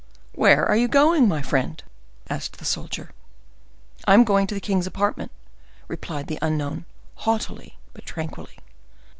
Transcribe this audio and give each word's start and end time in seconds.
"Where 0.33 0.65
are 0.65 0.75
you 0.75 0.87
going, 0.87 1.27
my 1.27 1.43
friend?" 1.43 1.83
asked 2.27 2.57
the 2.57 2.65
soldier. 2.65 3.11
"I 4.07 4.15
am 4.15 4.23
going 4.23 4.47
to 4.47 4.55
the 4.55 4.59
king's 4.59 4.87
apartment," 4.87 5.29
replied 5.87 6.25
the 6.25 6.39
unknown, 6.41 6.85
haughtily, 7.17 7.77
but 7.93 8.03
tranquilly. 8.03 8.57